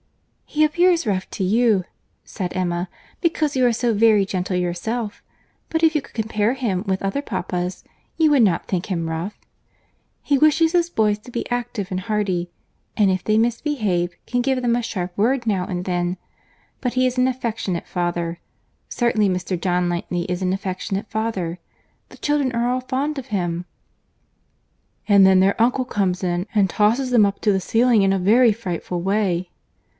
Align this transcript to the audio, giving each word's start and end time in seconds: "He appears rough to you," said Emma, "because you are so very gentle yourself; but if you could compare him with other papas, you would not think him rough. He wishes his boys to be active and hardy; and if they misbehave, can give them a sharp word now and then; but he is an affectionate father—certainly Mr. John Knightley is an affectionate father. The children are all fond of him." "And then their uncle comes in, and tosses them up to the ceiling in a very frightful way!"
"He 0.47 0.65
appears 0.65 1.05
rough 1.07 1.29
to 1.29 1.43
you," 1.45 1.85
said 2.25 2.53
Emma, 2.55 2.89
"because 3.21 3.55
you 3.55 3.65
are 3.67 3.71
so 3.71 3.93
very 3.93 4.25
gentle 4.25 4.55
yourself; 4.55 5.21
but 5.69 5.81
if 5.83 5.95
you 5.95 6.01
could 6.01 6.15
compare 6.15 6.55
him 6.55 6.83
with 6.87 7.01
other 7.03 7.21
papas, 7.21 7.83
you 8.17 8.31
would 8.31 8.41
not 8.41 8.67
think 8.67 8.87
him 8.87 9.09
rough. 9.09 9.39
He 10.23 10.39
wishes 10.39 10.71
his 10.73 10.89
boys 10.89 11.19
to 11.19 11.31
be 11.31 11.49
active 11.51 11.89
and 11.91 12.01
hardy; 12.01 12.49
and 12.97 13.09
if 13.11 13.23
they 13.23 13.37
misbehave, 13.37 14.15
can 14.25 14.41
give 14.41 14.61
them 14.61 14.75
a 14.75 14.81
sharp 14.81 15.15
word 15.17 15.45
now 15.47 15.65
and 15.67 15.85
then; 15.85 16.17
but 16.81 16.95
he 16.95 17.05
is 17.05 17.17
an 17.19 17.27
affectionate 17.29 17.87
father—certainly 17.87 19.29
Mr. 19.29 19.59
John 19.59 19.87
Knightley 19.87 20.23
is 20.23 20.41
an 20.41 20.51
affectionate 20.51 21.09
father. 21.09 21.59
The 22.09 22.17
children 22.17 22.51
are 22.53 22.67
all 22.69 22.81
fond 22.81 23.17
of 23.19 23.27
him." 23.27 23.65
"And 25.07 25.25
then 25.27 25.39
their 25.39 25.59
uncle 25.61 25.85
comes 25.85 26.23
in, 26.23 26.47
and 26.55 26.69
tosses 26.69 27.11
them 27.11 27.25
up 27.25 27.39
to 27.41 27.53
the 27.53 27.61
ceiling 27.61 28.01
in 28.01 28.11
a 28.11 28.19
very 28.19 28.51
frightful 28.51 28.99
way!" 29.01 29.49